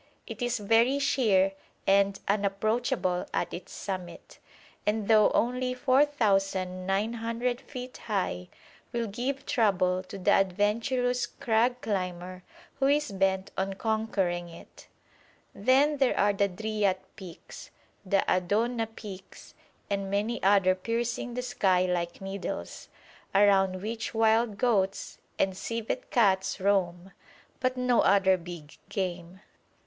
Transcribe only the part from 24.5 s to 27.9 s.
goats and civet cats roam, but